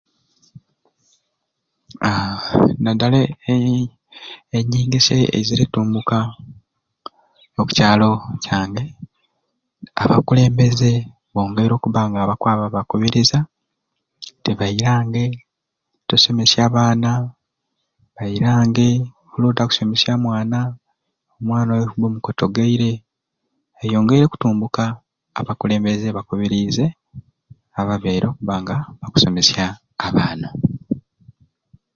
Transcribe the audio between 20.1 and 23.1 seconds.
omwana, omwana oyo obba omukotogeire.